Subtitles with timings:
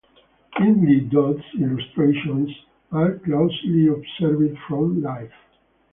[0.59, 2.49] Lynley Dodd's illustrations
[2.91, 5.31] are closely observed from life.